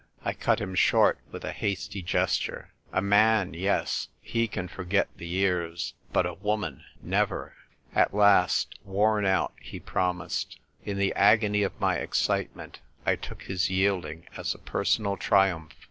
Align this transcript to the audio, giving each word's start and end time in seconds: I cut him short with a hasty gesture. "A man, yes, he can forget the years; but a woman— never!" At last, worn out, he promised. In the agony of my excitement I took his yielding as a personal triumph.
I 0.25 0.33
cut 0.33 0.59
him 0.59 0.73
short 0.73 1.19
with 1.31 1.45
a 1.45 1.51
hasty 1.51 2.01
gesture. 2.01 2.71
"A 2.91 3.03
man, 3.03 3.53
yes, 3.53 4.07
he 4.19 4.47
can 4.47 4.67
forget 4.67 5.09
the 5.15 5.27
years; 5.27 5.93
but 6.11 6.25
a 6.25 6.33
woman— 6.33 6.83
never!" 7.13 7.53
At 7.93 8.11
last, 8.11 8.73
worn 8.83 9.27
out, 9.27 9.53
he 9.61 9.79
promised. 9.79 10.57
In 10.83 10.97
the 10.97 11.13
agony 11.13 11.61
of 11.61 11.79
my 11.79 11.97
excitement 11.97 12.79
I 13.05 13.15
took 13.15 13.43
his 13.43 13.69
yielding 13.69 14.25
as 14.35 14.55
a 14.55 14.57
personal 14.57 15.17
triumph. 15.17 15.73